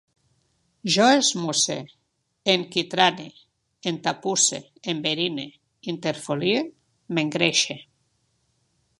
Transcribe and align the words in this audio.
Jo 0.93 1.07
esmusse, 1.17 1.75
enquitrane, 2.53 3.27
entapusse, 3.91 4.59
enverine, 4.93 5.45
interfolie, 5.93 6.59
m'engreixe 7.13 7.77